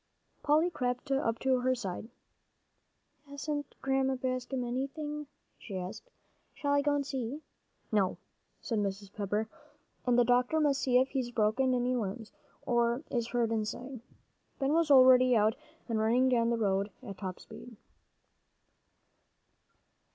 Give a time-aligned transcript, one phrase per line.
[0.41, 2.09] Polly crept up to her side.
[3.27, 5.27] "Hasn't Grandma Bascom anything?"
[5.59, 6.09] she asked.
[6.55, 7.43] "Shall I go and see?"
[7.91, 8.17] "No,"
[8.61, 9.13] said Mrs.
[9.13, 9.47] Pepper.
[10.07, 12.31] "And the doctor must see if he's broken any limbs,
[12.65, 14.01] or is hurt inside."
[14.57, 15.55] Ben was already out
[15.87, 17.75] and running down the road at top speed.